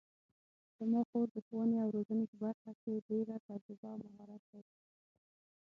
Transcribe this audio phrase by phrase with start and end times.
[0.77, 4.75] زما خور د ښوونې او روزنې په برخه کې ډېره تجربه او مهارت لري